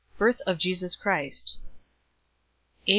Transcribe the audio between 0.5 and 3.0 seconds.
JESUS CHRIST. A.